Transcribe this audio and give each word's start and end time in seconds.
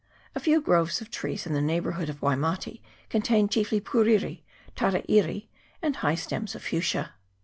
A 0.33 0.39
few 0.39 0.61
groves 0.61 0.99
of 0.99 1.11
trees 1.11 1.45
in 1.45 1.53
the 1.53 1.61
neighbour 1.61 1.91
hood 1.91 2.09
of 2.09 2.23
Waimate 2.23 2.81
contain 3.07 3.47
chiefly 3.47 3.79
puriri, 3.79 4.41
tarairi, 4.75 5.47
and 5.79 5.97
high 5.97 6.15
stems 6.15 6.55
of 6.55 6.63
fuchsia. 6.63 7.13